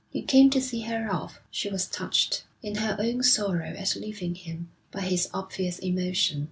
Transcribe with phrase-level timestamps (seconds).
[0.09, 1.39] He came to see her off.
[1.51, 6.39] She was touched, in her own sorrow at leaving him, by his obvious emotion.